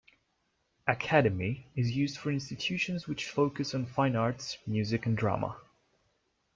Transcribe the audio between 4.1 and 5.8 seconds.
arts, music and drama.